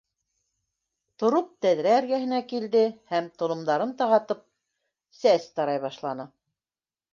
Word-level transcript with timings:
Тороп 1.23 1.51
тәҙрә 1.65 1.91
эргәһенә 1.97 2.39
килде 2.55 2.81
һәм 3.13 3.29
толомдарын 3.43 3.93
тағатып, 4.01 4.43
сәс 5.21 5.49
тарай 5.61 5.85
башланы. 5.89 6.29